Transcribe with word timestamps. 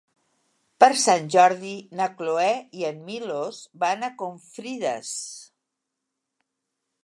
Per 0.83 0.87
Sant 1.01 1.27
Jordi 1.35 1.73
na 1.99 2.07
Cloè 2.21 2.47
i 2.81 2.87
en 2.89 3.05
Milos 3.11 3.61
van 3.85 4.07
a 4.07 4.11
Confrides. 4.25 5.15